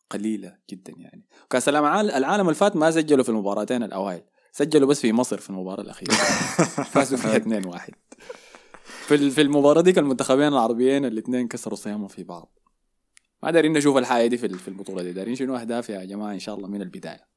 قليلة 0.10 0.58
جدا 0.70 0.94
يعني 0.98 1.28
كأس 1.50 1.70
العالم 1.70 2.10
العالم 2.10 2.42
اللي 2.42 2.56
فات 2.56 2.76
ما 2.76 2.92
سجلوا 2.92 3.24
في 3.24 3.30
المباراتين 3.30 3.84
الأوائل 3.84 4.24
سجلوا 4.52 4.90
بس 4.90 5.02
في 5.02 5.14
مصر 5.14 5.38
في 5.38 5.50
المباراة 5.50 5.82
الأخيرة 5.82 6.14
فازوا 6.94 7.18
فيها 7.18 7.38
2 7.38 7.66
1 7.66 7.94
في 9.10 9.16
ال- 9.16 9.32
في 9.32 9.42
المباراة 9.42 9.82
دي 9.82 10.00
المنتخبين 10.00 10.48
العربيين 10.48 11.06
الاثنين 11.06 11.48
كسروا 11.48 11.76
صيامهم 11.76 12.08
في 12.08 12.24
بعض. 12.24 12.60
ما 13.44 13.52
دارين 13.52 13.74
نشوف 13.74 13.98
الحاجة 13.98 14.28
دي 14.28 14.38
في 14.38 14.46
ال- 14.46 14.60
في 14.60 14.68
البطولة 14.68 15.04
دي. 15.04 15.12
دارين 15.14 15.36
شنو 15.36 15.56
أهداف 15.56 15.90
يا 15.90 16.06
جماعة 16.06 16.34
إن 16.34 16.40
شاء 16.40 16.56
الله 16.56 16.68
من 16.68 16.82
البداية. 16.82 17.28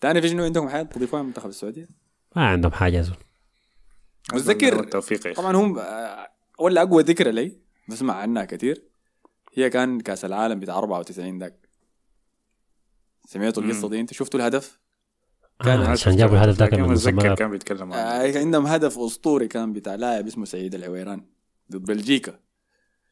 تاني 0.00 0.22
في 0.22 0.28
شنو 0.28 0.44
عندكم 0.44 0.68
حاجة 0.68 0.82
تضيفوها 0.82 1.22
من 1.22 1.28
منتخب 1.28 1.48
السعودية؟ 1.48 1.88
ما 2.36 2.46
عندهم 2.48 2.72
حاجة 2.72 2.96
يا 2.96 3.02
زول 3.02 3.16
متذكر. 4.32 4.84
طبعا 5.34 5.56
هم 5.56 5.78
آه، 5.78 6.28
ولا 6.58 6.82
أقوى 6.82 7.02
ذكرى 7.02 7.32
لي 7.32 7.58
بسمع 7.88 8.14
عنها 8.14 8.44
كثير 8.44 8.82
هي 9.54 9.70
كان 9.70 10.00
كأس 10.00 10.24
العالم 10.24 10.60
بتاع 10.60 10.78
94 10.78 11.38
ذاك 11.38 11.68
سمعتوا 13.26 13.62
القصة 13.62 13.88
دي؟ 13.88 14.00
أنت 14.00 14.12
شفتوا 14.12 14.40
الهدف؟ 14.40 14.78
كان 15.64 15.80
آه 15.80 15.88
عشان 15.88 16.16
جابوا 16.16 16.36
الهدف 16.36 16.58
ذاك 16.58 16.74
من 16.74 16.92
نص 16.92 17.06
الملعب 17.06 17.36
كان 17.36 17.50
بيتكلم 17.50 17.92
آه 17.92 18.38
عندهم 18.38 18.66
هدف 18.66 18.98
أسطوري 18.98 19.48
كان 19.48 19.72
بتاع 19.72 19.94
لاعب 19.94 20.26
اسمه 20.26 20.44
سعيد 20.44 20.74
العويران 20.74 21.24
ضد 21.72 21.84
بلجيكا. 21.84 22.32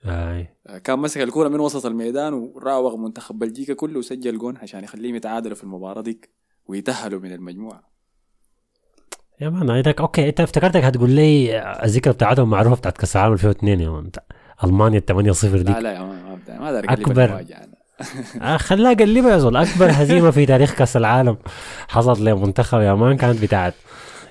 اي 0.05 0.49
آه، 0.67 0.78
كان 0.78 0.99
مسك 0.99 1.21
الكوره 1.21 1.49
من 1.49 1.61
وسط 1.61 1.87
الميدان 1.87 2.33
وراوغ 2.33 2.97
منتخب 2.97 3.38
بلجيكا 3.38 3.75
كله 3.75 3.99
وسجل 3.99 4.38
قون 4.38 4.57
عشان 4.57 4.85
يخليهم 4.85 5.14
يتعادلوا 5.14 5.55
في 5.57 5.64
المباراة 5.64 6.02
ديك 6.02 6.31
ويتأهلوا 6.67 7.21
من 7.21 7.33
المجموعة. 7.33 7.83
يا 9.40 9.49
مان 9.49 9.71
هيك 9.71 10.00
okay 10.00 10.29
إنت 10.28 10.40
افتكرتك 10.40 10.85
هتقول 10.85 11.11
لي 11.11 11.61
الذكرى 11.85 12.12
بتاعتهم 12.12 12.50
معروفه 12.50 12.76
بتاعت 12.76 12.99
كأس 12.99 13.17
العالم 13.17 13.33
2002 13.33 13.81
يا 13.81 13.90
مان. 13.90 14.11
ألمانيا 14.64 15.00
8 15.00 15.33
0 15.33 15.57
لا 15.57 15.62
دي 15.62 15.73
لا 15.73 15.93
يا 15.93 16.00
ما 16.00 16.38
ما 16.49 16.73
داري 16.73 16.88
أكبر. 16.88 17.45
يعني. 17.49 17.78
آه 18.43 18.57
خلاها 18.57 18.95
قلبها 18.95 19.33
يا 19.33 19.38
زول 19.38 19.57
أكبر 19.57 19.90
هزيمة 19.90 20.31
في 20.31 20.47
تاريخ 20.47 20.75
كأس 20.75 20.97
العالم. 20.97 21.37
حصلت 21.88 22.21
لمنتخب 22.21 22.81
يا 22.81 22.95
مان 22.95 23.17
كانت 23.17 23.43
بتاعت 23.43 23.75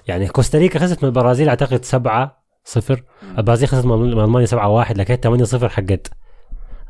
يعني 0.08 0.28
كوستاريكا 0.28 0.80
خسرت 0.80 1.04
من 1.04 1.10
البرازيل 1.10 1.50
أعتقد 1.50 1.86
7 1.86 2.44
0 2.66 3.04
البرازيل 3.38 3.68
خسرت 3.68 3.86
من 3.86 4.14
ألمانيا 4.20 4.46
7 4.46 4.68
1 4.70 4.98
لكن 4.98 5.16
8 5.16 5.44
0 5.44 5.70
حقت 5.70 6.08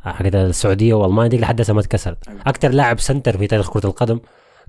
حقت 0.03 0.35
السعودية 0.35 0.93
وألمانيا. 0.93 1.29
دي 1.29 1.37
لحد 1.37 1.61
هسه 1.61 1.73
ما 1.73 1.79
اتكسرت. 1.79 2.17
أكثر 2.47 2.69
لاعب 2.69 2.99
سنتر 2.99 3.37
في 3.37 3.47
تاريخ 3.47 3.69
كرة 3.69 3.85
القدم 3.87 4.19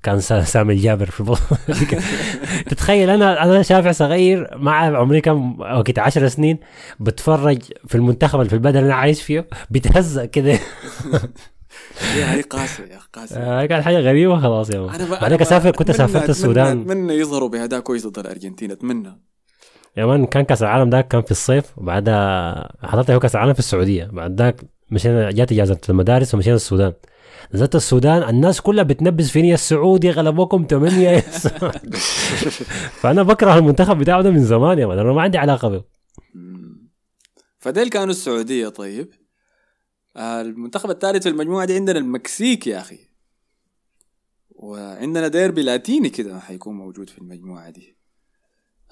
كان 0.03 0.21
سا- 0.21 0.41
سامي 0.45 0.75
الجابر 0.75 1.07
في 1.07 1.21
البطولة 1.21 1.61
تتخيل 2.71 3.11
أنا 3.11 3.43
أنا 3.45 3.63
شافع 3.63 3.93
صغير 3.93 4.49
مع 4.57 4.99
عمري 4.99 5.21
كم 5.21 5.61
وقت 5.61 5.99
10 5.99 6.29
سنين 6.29 6.59
بتفرج 7.01 7.63
في 7.87 7.95
المنتخب 7.95 8.39
اللي 8.39 8.49
في 8.49 8.55
البلد 8.55 8.77
اللي 8.77 8.87
أنا 8.87 8.95
عايش 8.95 9.23
فيه 9.23 9.47
بيتهزأ 9.71 10.25
كده. 10.25 10.59
يا 12.17 12.35
هي 12.35 12.41
قاسيه 12.41 12.85
يا 12.85 12.97
أخي، 12.97 13.09
قاسيه 13.13 13.37
آه، 13.37 13.67
كانت 13.67 13.85
حاجة 13.85 13.99
غريبة 13.99 14.41
خلاص 14.41 14.71
يا 14.71 14.79
أنا 14.79 15.21
بعدين 15.21 15.41
اسافر 15.41 15.71
كنت 15.71 15.91
سافرت 15.91 16.31
السودان. 16.31 16.81
أتمنى 16.81 17.15
يظهروا 17.15 17.49
باداء 17.49 17.81
كويس 17.81 18.07
ضد 18.07 18.19
الأرجنتين 18.19 18.71
أتمنى. 18.71 19.23
يا 19.97 20.07
مان 20.07 20.27
كان 20.27 20.45
كأس 20.45 20.63
العالم 20.63 20.91
ده 20.91 21.01
كان 21.01 21.23
في 21.23 21.31
الصيف 21.31 21.79
وبعدها 21.79 22.73
حضرت 22.83 23.11
هو 23.11 23.19
كأس 23.19 23.35
العالم 23.35 23.53
في 23.53 23.59
السعودية. 23.59 24.05
بعد 24.13 24.41
ذاك 24.41 24.61
مشينا 24.91 25.31
جات 25.31 25.53
إجازة 25.53 25.79
المدارس 25.89 26.35
ومشينا 26.35 26.57
السودان. 26.57 26.93
نزلت 27.55 27.75
السودان 27.75 28.29
الناس 28.29 28.61
كلها 28.61 28.85
بتنبز 28.85 29.31
فيني 29.31 29.55
السعودي 29.55 30.11
غلبوكم 30.11 30.67
8 30.71 31.19
فأنا 33.01 33.23
بكره 33.23 33.59
المنتخب 33.59 33.99
بتاعه 33.99 34.23
ده 34.23 34.31
من 34.31 34.45
زمان 34.45 34.79
يا 34.79 34.87
مان 34.87 34.99
أنا 34.99 35.13
ما 35.13 35.23
عندي 35.23 35.39
علاقة 35.39 35.69
به. 35.69 35.83
فديل 37.59 37.89
كانوا 37.89 38.11
السعودية 38.11 38.69
طيب؟ 38.69 39.09
المنتخب 40.17 40.91
الثالث 40.91 41.23
في 41.23 41.29
المجموعة 41.29 41.65
دي 41.65 41.75
عندنا 41.75 41.99
المكسيك 41.99 42.67
يا 42.67 42.81
أخي. 42.81 42.99
وعندنا 44.51 45.29
ديربي 45.29 45.63
لاتيني 45.63 46.09
كده 46.09 46.41
حيكون 46.41 46.75
موجود 46.75 47.11
في 47.11 47.19
المجموعة 47.19 47.71
دي. 47.71 47.99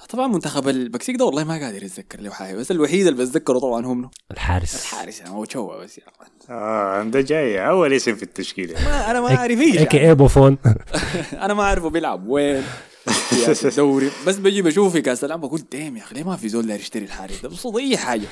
طبعا 0.08 0.26
منتخب 0.26 0.68
المكسيك 0.68 1.16
ده 1.16 1.24
والله 1.24 1.44
ما 1.44 1.58
قادر 1.58 1.82
يتذكر 1.82 2.20
له 2.20 2.30
حاجة 2.30 2.56
بس 2.56 2.70
الوحيد 2.70 3.06
اللي 3.06 3.24
بتذكره 3.24 3.58
طبعا 3.58 3.86
هو 3.86 3.94
منه 3.94 4.10
الحارس. 4.30 4.82
الحارس 4.82 5.20
يعني 5.20 5.30
هو 5.32 5.44
تشوه 5.44 5.76
بس 5.84 5.98
يا. 5.98 6.04
آه 6.50 7.02
ده 7.02 7.20
جاي 7.20 7.68
أول 7.68 7.92
اسم 7.92 8.14
في 8.14 8.22
التشكيلة. 8.22 8.84
ما 8.84 9.10
أنا 9.10 9.20
ما 9.20 9.36
أعرف 9.36 9.60
إيش. 9.60 9.76
هيك 9.78 9.94
يعني. 9.94 10.06
إيه 10.06 10.12
بوفون 10.12 10.58
أنا 11.44 11.54
ما 11.54 11.62
أعرفه 11.62 11.90
بيلعب 11.90 12.28
وين 12.28 12.62
في 13.04 13.68
الدوري. 13.68 14.10
بس 14.26 14.36
بجي 14.36 14.62
بشوفه 14.62 14.90
في 14.90 15.00
كاس 15.00 15.24
العالم 15.24 15.40
بقول 15.42 15.62
دايم 15.72 15.96
يا 15.96 16.02
أخي 16.02 16.14
ليه 16.14 16.24
ما 16.24 16.36
في 16.36 16.48
زول 16.48 16.66
داير 16.66 16.80
يشتري 16.80 17.04
الحارس 17.04 17.40
ده؟ 17.42 17.48
بصوت 17.48 17.76
اي 17.76 17.96
حاجة. 17.96 18.26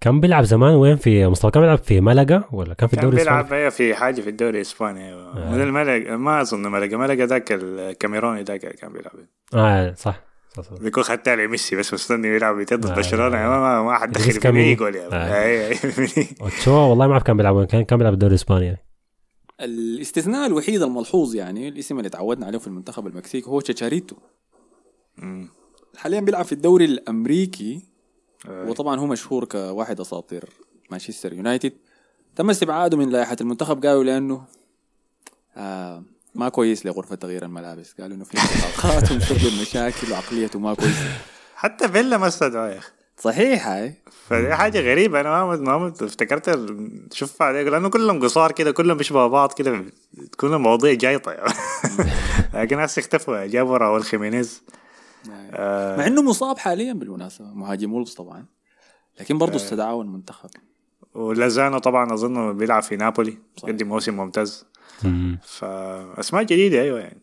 كان 0.00 0.20
بيلعب 0.20 0.44
زمان 0.44 0.74
وين 0.74 0.96
في 0.96 1.26
مصطفى 1.26 1.50
كان 1.50 1.62
بيلعب 1.62 1.78
في 1.78 2.00
ملقا 2.00 2.44
ولا 2.52 2.74
كان 2.74 2.88
في 2.88 2.96
كان 2.96 3.04
الدوري 3.04 3.22
بيلعب 3.22 3.38
الإسباني 3.38 3.60
أيوة 3.60 3.70
في 3.70 3.94
حاجة 3.94 4.20
في 4.20 4.30
الدوري 4.30 4.56
الإسباني 4.56 5.08
أيوه 5.08 5.36
آه. 5.36 5.52
من 5.52 5.60
الملك 5.60 6.06
ما 6.10 6.40
أظن 6.40 6.62
ملقا 6.62 6.96
ملقا 6.96 7.26
ذاك 7.26 7.52
الكاميروني 7.52 8.42
ذاك 8.42 8.60
كان 8.60 8.92
بيلعب 8.92 9.12
آه 9.54 9.94
صح 9.94 10.20
صح, 10.56 10.62
صح. 10.62 10.82
بيكون 10.82 11.02
خدت 11.02 11.28
عليه 11.28 11.46
ميسي 11.46 11.76
بس 11.76 11.94
مستني 11.94 12.28
يلعب 12.28 12.60
ضد 12.60 12.86
آه. 12.86 12.94
برشلونة 12.94 13.36
ما 13.36 13.60
ما, 13.60 13.82
ما 13.82 13.98
حد 13.98 14.12
دخل. 14.12 14.32
فيني 14.32 14.72
يقول 14.72 14.96
يا 14.96 15.08
آه. 15.12 15.74
أوتشوا 16.40 16.78
والله 16.78 17.06
ما 17.06 17.12
أعرف 17.12 17.22
كان 17.22 17.36
بيلعب 17.36 17.54
وين 17.54 17.66
كان 17.66 17.84
كان 17.84 17.98
بيلعب 17.98 18.12
الدوري 18.12 18.30
الإسباني 18.30 18.66
يعني. 18.66 18.84
الاستثناء 19.60 20.46
الوحيد 20.46 20.82
الملحوظ 20.82 21.34
يعني 21.34 21.68
الاسم 21.68 21.98
اللي 21.98 22.08
تعودنا 22.08 22.46
عليه 22.46 22.58
في 22.58 22.66
المنتخب 22.66 23.06
المكسيكي 23.06 23.50
هو 23.50 23.60
تشاريتو. 23.60 24.16
حاليا 25.96 26.20
بيلعب 26.20 26.44
في 26.44 26.52
الدوري 26.52 26.84
الأمريكي 26.84 27.74
آه. 27.74 27.89
وطبعا 28.48 29.00
هو 29.00 29.06
مشهور 29.06 29.44
كواحد 29.44 30.00
أساطير 30.00 30.44
مانشستر 30.90 31.32
يونايتد. 31.32 31.72
تم 32.36 32.50
استبعاده 32.50 32.96
من 32.96 33.10
لائحة 33.10 33.36
المنتخب 33.40 33.86
قالوا 33.86 34.04
لأنه 34.04 34.44
آه 35.56 36.02
ما 36.34 36.48
كويس 36.48 36.86
لغرفة 36.86 37.14
تغيير 37.14 37.44
الملابس. 37.44 37.94
قالوا 38.00 38.16
إنه 38.16 38.24
في 38.24 38.34
انتقادات 38.34 39.10
ومسبب 39.12 39.60
مشاكل 39.60 40.12
وعقليته 40.12 40.58
ما 40.58 40.74
كويسه 40.74 41.18
حتى 41.54 41.88
فيلا 41.88 42.16
ما 42.18 42.28
استدعاه 42.28 42.68
يا 42.68 42.78
أخي. 42.78 42.90
صحيح 43.18 43.68
هاي. 43.68 43.94
فدي 44.28 44.54
حاجة 44.54 44.80
غريبة. 44.80 45.20
أنا 45.20 45.44
ما 45.44 45.78
ما 45.78 45.88
افتكرت 45.88 46.66
شوف 47.12 47.42
لأنه 47.42 47.90
كلهم 47.90 48.22
قصار 48.22 48.52
كده 48.52 48.70
كلهم 48.70 48.96
بيشبهوا 48.96 49.28
بعض 49.28 49.52
كده 49.52 49.84
كلهم 50.36 50.62
مواضيع 50.62 50.94
جايطة 50.94 51.32
يعني. 51.32 51.54
لكن 52.54 52.76
ناس 52.76 52.98
اختفوا 52.98 53.46
جابوا 53.46 53.76
راول 53.76 54.02
خيمينيز. 54.02 54.62
آه، 55.52 55.96
مع 55.96 56.06
إنه 56.06 56.22
مصاب 56.22 56.58
حاليا 56.58 56.92
بالمناسبة 56.92 57.46
مهاجم 57.54 57.92
وولفز 57.92 58.14
طبعا 58.14 58.44
لكن 59.20 59.38
برضه 59.38 59.56
استدعاه 59.56 60.00
المنتخب. 60.02 60.50
ولازانو 61.14 61.78
طبعا 61.78 62.14
أظن 62.14 62.56
بيلعب 62.56 62.82
في 62.82 62.96
نابولي. 62.96 63.38
قدم 63.62 63.88
موسم 63.88 64.16
ممتاز. 64.16 64.66
مم. 65.04 65.38
فأسماء 65.42 66.42
جديدة 66.42 66.80
أيوة 66.80 67.00
يعني. 67.00 67.22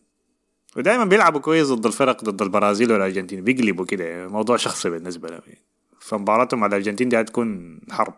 ودائما 0.76 1.04
بيلعبوا 1.04 1.40
كويس 1.40 1.68
ضد 1.68 1.86
الفرق 1.86 2.24
ضد 2.24 2.42
البرازيل 2.42 2.92
والأرجنتين 2.92 3.44
بيقلبوا 3.44 3.84
كده 3.84 4.04
يعني 4.04 4.28
موضوع 4.28 4.56
شخصي 4.56 4.90
بالنسبة 4.90 5.28
لهم 5.28 5.40
يعني. 5.46 5.64
فمباراتهم 6.00 6.60
مع 6.60 6.66
الأرجنتين 6.66 7.08
دي 7.08 7.20
هتكون 7.20 7.80
حرب. 7.90 8.14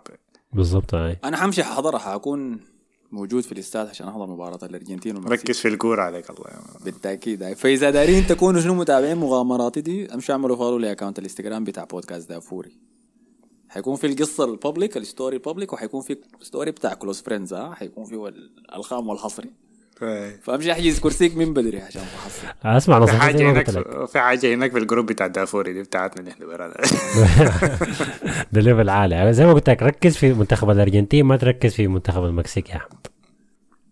بالضبط 0.53 0.95
هاي 0.95 1.19
أنا 1.25 1.37
حمشي 1.37 1.65
حضرها 1.65 1.99
حكون 1.99 2.61
موجود 3.12 3.43
في 3.43 3.52
الاستاد 3.52 3.88
عشان 3.88 4.09
أحضر 4.09 4.26
مباراة 4.26 4.59
الأرجنتين 4.62 5.17
والمكسيك 5.17 5.40
ركز 5.50 5.59
في 5.61 5.69
الكورة 5.69 6.02
عليك 6.02 6.31
الله 6.31 6.45
يعني. 6.47 6.62
بالتأكيد. 6.85 7.52
فإذا 7.52 7.90
دارين 7.90 8.26
تكونوا 8.26 8.61
شنو 8.61 8.75
متابعين 8.75 9.17
مغامراتي 9.17 9.81
دي 9.81 10.14
امشوا 10.14 10.35
أعملوا 10.35 10.57
follow 10.57 10.79
ل 10.79 10.84
account 10.84 11.19
الإنستغرام 11.19 11.64
بتاع 11.64 11.85
بودكاست 11.85 12.29
دافوري 12.29 12.73
حيكون 13.69 13.97
في 13.97 14.07
القصة 14.07 14.45
ال 14.45 14.52
public 14.52 14.97
ال 14.97 15.03
story 15.03 15.37
ال 15.37 15.42
public 15.42 15.73
وحيكون 15.73 16.00
في 16.00 16.17
story 16.40 16.71
بتاع 16.71 16.95
close 16.95 17.21
friends 17.21 17.55
ها 17.55 17.75
حيكون 17.75 18.05
في 18.05 18.14
ال- 18.14 18.50
الخام 18.75 19.09
والحصري 19.09 19.50
فأمشي 20.42 20.73
أحجز 20.73 20.99
كرسيك 21.00 21.37
من 21.37 21.54
بدري 21.54 21.80
عشان 21.83 22.02
تحصل 22.02 22.47
أسمع 22.69 22.97
في 22.99 23.02
نصيحتي 23.02 23.21
حاجة 23.25 23.37
زي 23.37 23.45
ما 23.45 23.50
هناك 23.52 23.71
في 24.07 24.19
حاجة 24.21 24.54
هناك 24.54 24.73
في 24.73 24.78
ال 24.79 24.83
group 24.83 25.07
بتاع 25.07 25.26
دافوري 25.26 25.73
دي 25.73 25.83
بتاعتنا 25.83 26.21
اللي 26.21 26.30
إحنا 26.30 26.47
برانا 26.47 26.75
ده 28.52 28.61
level 28.61 28.88
عالي. 28.88 29.14
يعني 29.14 29.33
زي 29.33 29.47
ما 29.47 29.52
قلت 29.52 29.71
لك 29.71 29.83
ركز 29.83 30.16
في 30.16 30.33
منتخب 30.33 30.71
الأرجنتين 30.71 31.25
ما 31.25 31.37
تركز 31.37 31.75
في 31.75 31.87
منتخب 31.88 32.25
المكسيك 32.25 32.71
يا 32.71 32.76
احمد 32.76 33.07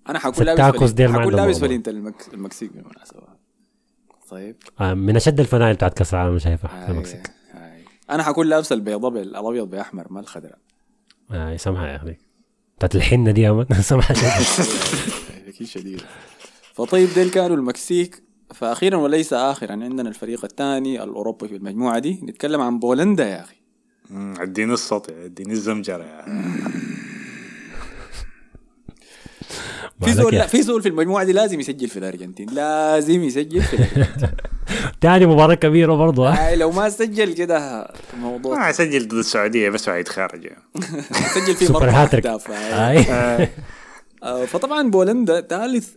أنا 0.09 0.19
حكون 0.19 0.45
لابس 0.45 0.91
ديل 0.91 1.09
ما 1.09 1.21
حكون 1.21 1.35
لابس 1.35 1.63
المكس... 1.63 2.29
المكسيك 2.35 2.73
بالمناسبة. 2.73 3.21
طيب. 4.31 4.57
آه، 4.81 4.95
من 4.95 5.17
أشد 5.17 5.41
الفانين 5.41 5.75
بتاعت 5.75 5.95
كأس 5.99 6.15
العالم 6.15 6.39
شايفها 6.39 6.87
في. 6.87 6.93
المكسيك. 6.93 7.31
هاي. 7.53 7.85
أنا 8.11 8.23
حكون 8.23 8.47
لابس 8.47 8.73
البيضة 8.73 9.11
بال- 9.11 9.23
الأبيض 9.23 9.71
بأحمر 9.71 10.07
ما 10.13 10.21
الخضراء 10.21 10.59
آه 11.33 11.57
سامحها 11.57 11.87
يا 11.89 11.97
أخي. 11.97 12.17
بتاعت 12.77 12.97
الحنة 12.97 13.31
دي 13.31 13.41
يا 13.43 13.53
مان. 13.53 13.67
سامحها 15.59 15.81
شديد. 15.83 16.03
فطيب 16.75 17.09
ديل 17.15 17.31
كانوا 17.31 17.57
المكسيك 17.57 18.23
فاخيرا 18.55 18.97
وليس 18.97 19.33
اخرا 19.33 19.73
عندنا 19.73 20.09
الفريق 20.09 20.45
الثاني 20.45 21.03
الأوروبي 21.03 21.49
في 21.49 21.57
المجموعة 21.57 21.99
دي. 21.99 22.21
نتكلم 22.23 22.61
عن 22.61 22.79
بولندا 22.79 23.29
يا 23.29 23.41
أخي. 23.41 23.57
اديني 24.43 24.73
الصوت 24.73 25.11
اديني 25.11 25.53
الزمجرة 25.53 26.05
يا 26.05 26.25
في 30.05 30.13
زول 30.13 30.35
لا. 30.35 30.47
في 30.47 30.63
زول 30.63 30.83
في 30.83 30.89
المجموعة 30.89 31.25
دي 31.25 31.33
لازم 31.33 31.61
يسجل 31.61 31.89
في 31.89 31.99
الأرجنتين 31.99 32.49
لازم 32.51 33.23
يسجل 33.23 33.63
في 33.63 33.75
الأرجنتين. 33.75 34.31
تاني 35.01 35.27
مباراة 35.27 35.55
كبيرة 35.55 35.95
برضه 35.95 36.29
ها. 36.29 36.49
هاي 36.49 36.57
لو 36.57 36.71
ما 36.71 36.89
سجل 36.89 37.35
كده 37.35 37.89
الموضوع 38.15 38.59
ما 38.59 38.71
اسجل 38.71 39.09
ضد 39.09 39.13
السعودية 39.15 39.71
بس 39.71 39.89
وحيتخارج 39.89 40.45
يعني. 40.45 40.63
سجل 41.35 41.57
سوبر 41.57 41.81
مرة 41.81 41.91
هاتريك 41.91 42.27
آه، 44.23 44.45
فطبعا 44.45 44.91
بولندا 44.91 45.41
ثالث 45.41 45.97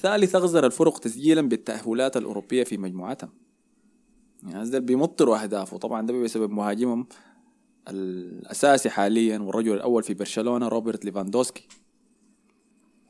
ثالث 0.00 0.34
أغزر 0.36 0.66
الفرق 0.66 0.98
تسجيلا 0.98 1.40
بالتأهلات 1.42 2.16
الأوروبية 2.16 2.64
في 2.64 2.76
مجموعتها. 2.78 3.32
يعني 4.42 4.62
هذول 4.62 4.80
بيمطروا 4.80 5.42
اهداف 5.42 5.72
وطبعا 5.72 6.06
ده 6.06 6.12
بسبب 6.22 6.50
مهاجمهم 6.50 7.06
الأساسي 7.88 8.90
حاليا 8.90 9.38
والرجل 9.38 9.72
الأول 9.74 10.02
في 10.02 10.14
برشلونة 10.14 10.68
روبرت 10.68 11.04
ليفاندوسكي. 11.04 11.68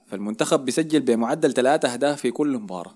فالمنتخب 0.07 0.65
بيسجل 0.65 1.01
بمعدل 1.01 1.53
ثلاثة 1.53 1.93
أهداف 1.93 2.21
في 2.21 2.31
كل 2.31 2.59
مباراة. 2.59 2.95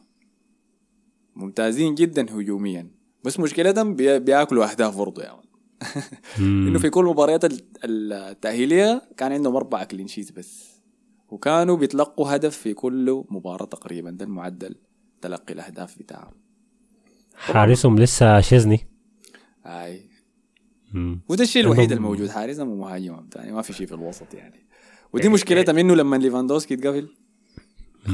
ممتازين 1.36 1.94
جدا 1.94 2.22
هجوميا. 2.22 2.90
بس 3.24 3.40
مشكلتهم 3.40 3.94
بي- 3.94 4.18
بياكلوا 4.18 4.70
أهداف 4.70 4.96
برضه 4.96 5.22
يعني 5.22 5.46
إنه 6.38 6.78
في 6.78 6.90
كل 6.90 7.04
مباريات 7.04 7.44
ال- 7.44 7.62
التأهيلية 7.84 9.02
كان 9.16 9.32
عندهم 9.32 9.56
أربعة 9.56 9.84
clean 9.84 10.06
sheet 10.08 10.32
بس. 10.32 10.75
وكانوا 11.28 11.76
بيتلقوا 11.76 12.36
هدف 12.36 12.56
في 12.56 12.74
كل 12.74 13.24
مباراة 13.30 13.66
تقريبا 13.66 14.10
ده 14.10 14.24
المعدل 14.24 14.74
تلقي 15.22 15.54
الأهداف 15.54 15.98
بتاعهم. 15.98 16.32
حارسهم 17.36 17.98
لسه 17.98 18.40
تشيزني؟ 18.40 18.86
هاي 19.64 20.00
مم. 20.92 21.20
وده 21.28 21.42
الشيء 21.42 21.62
الوحيد 21.62 21.92
الموجود 21.92 22.28
حارسهم 22.30 22.68
ومهاجمهم 22.68 23.26
تاني 23.26 23.52
ما 23.52 23.62
في 23.62 23.72
شيء 23.72 23.86
في 23.86 23.94
الوسط 23.94 24.34
يعني. 24.34 24.66
ودي 25.12 25.28
مشكلتها 25.28 25.72
منه 25.72 25.94
لما 25.94 26.16
ليفاندوسكي 26.16 26.74
يتقفل؟ 26.74 27.08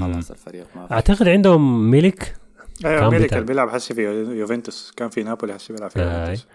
خلاص 0.01 0.31
الفريق 0.31 0.67
ما 0.77 0.87
في. 0.87 0.95
أعتقد 0.95 1.29
عندهم 1.29 1.91
ميلك 1.91 2.37
أيوه 2.85 3.11
ميلك 3.11 3.25
بتاع- 3.25 3.39
اللي 3.39 3.47
بيلعب 3.49 3.69
حسي 3.71 3.95
في 3.95 4.03
يوفنتوس. 4.39 4.93
كان 4.97 5.09
في 5.09 5.23
نابولي 5.23 5.55
حسي 5.55 5.73
بيلعب 5.73 5.91
في 5.91 6.01
آه. 6.01 6.21
يوفنتوس. 6.21 6.47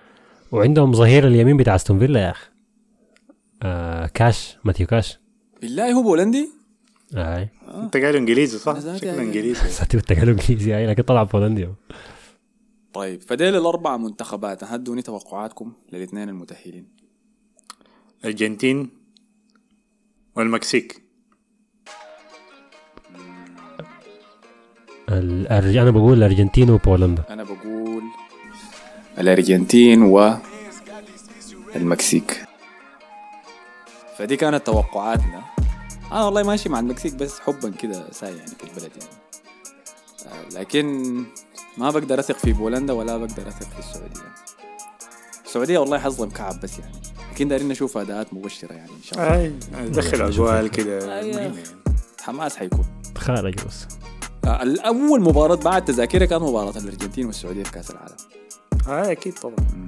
وعندهم 0.52 0.94
ظهير 0.94 1.28
اليمين 1.28 1.58
بتاع 1.58 1.76
أستون 1.76 2.00
فيلا 2.00 2.20
يا 2.20 2.32
أخي. 2.32 2.48
آه 3.64 4.06
كاش 4.08 4.58
ماتيو 4.64 4.88
كاش. 4.88 5.20
بالله 5.62 5.92
هو 5.92 6.02
بولندي؟ 6.02 6.50
أي. 7.16 7.50
انت 7.68 7.98
قايل 7.98 8.16
انجليزي 8.16 8.58
صح؟ 8.58 8.80
شكله 8.80 9.10
يعني. 9.10 9.22
انجليزي. 9.22 9.70
ساتي 9.80 9.98
بتقالوا 9.98 10.34
انجليزي 10.34 10.74
هاي 10.74 10.88
لكن 10.88 11.04
طلع 11.04 11.24
بولندي. 11.24 11.68
طيب 12.94 13.22
فديل 13.22 13.56
الأربع 13.56 13.98
منتخبات 13.98 14.64
أدوني 14.63 15.01
توقعاتكم 15.02 15.74
للاثنين 15.94 16.30
المتأهلين؟ 16.30 16.88
الارجنتين 18.24 18.90
والمكسيك. 20.36 21.02
الأرج... 25.10 25.78
أنا 25.78 25.92
بقول 25.92 26.18
الارجنتين 26.18 26.70
وبولندا. 26.70 27.24
أنا 27.30 27.44
بقول 27.44 28.04
الأرجنتين 29.20 30.02
و 30.02 30.34
المكسيك 31.76 32.47
فدي 34.18 34.38
كانت 34.38 34.66
توقعاتنا. 34.68 35.44
أنا 36.12 36.26
والله 36.26 36.44
ماشي 36.44 36.70
مع 36.70 36.80
المكسيك 36.80 37.14
بس 37.14 37.40
حبا 37.40 37.70
كده 37.70 38.12
ساي 38.12 38.36
يعني 38.38 38.48
في 38.48 38.64
البلد 38.64 38.92
يعني. 38.98 39.18
آه، 40.26 40.60
لكن 40.60 41.04
ما 41.78 41.90
بقدر 41.90 42.20
أثق 42.20 42.38
في 42.38 42.54
بولندا 42.54 42.94
ولا 42.94 43.18
بقدر 43.18 43.48
أثق 43.48 43.70
في 43.70 43.80
السعودية. 43.80 44.34
السعودية 45.46 45.78
والله 45.78 46.00
حظهم 46.00 46.30
كعب 46.30 46.60
بس 46.62 46.80
يعني. 46.80 46.94
لكن 47.34 47.48
دارين 47.48 47.68
نشوف 47.68 47.98
أداءات 47.98 48.34
مبشرة 48.34 48.74
يعني 48.74 48.92
إن 48.92 49.04
شاء 49.04 49.20
الله. 49.20 49.36
أي 49.82 49.90
دخل 49.90 50.22
اجوال 50.22 50.68
كده 50.68 51.20
أيوة. 51.20 51.42
يعني. 51.42 51.54
حماس 52.22 52.56
حيكون. 52.56 52.86
خارج 53.18 53.56
بس. 53.68 53.88
آه، 54.46 54.64
الأول 54.64 55.22
مباراة 55.22 55.56
بعد 55.56 55.86
تذاكرها 55.86 56.26
كانت 56.26 56.44
مباراة 56.44 56.78
الأرجنتين 56.78 57.26
والسعودية 57.26 57.64
في 57.64 57.72
كأس 57.72 57.92
العالم. 57.92 58.16
آه 58.88 59.12
أكيد 59.12 59.34
طبعا. 59.34 59.88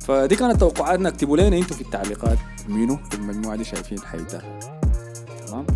فدي 0.00 0.36
كانت 0.36 0.60
توقعاتنا. 0.60 1.08
اكتبوا 1.08 1.36
لنا 1.36 1.56
أنتوا 1.56 1.76
في 1.76 1.82
التعليقات. 1.82 2.38
مينو 2.68 2.96
في 2.96 3.14
المجموعة 3.14 3.56
دي 3.56 3.64
شايفين 3.64 4.00
حيتاهل 4.00 4.60
تمام؟ 5.46 5.66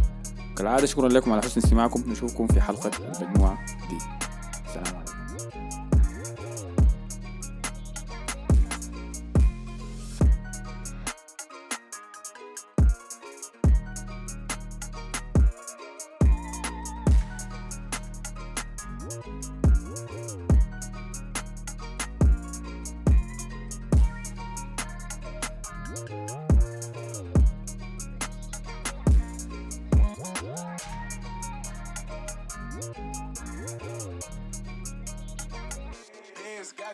كالعادة 0.57 0.87
شكرا 0.87 1.09
لكم 1.09 1.33
على 1.33 1.43
حسن 1.43 1.61
استماعكم. 1.61 2.05
نشوفكم 2.07 2.47
في 2.47 2.61
حلقة 2.61 2.90
المجموعة 2.99 3.59
دي. 3.90 3.97
السلام 4.66 4.97
عليكم. 4.97 5.16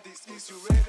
this. 0.05 0.27
Is 0.29 0.51
you 0.51 0.57
ready? 0.69 0.83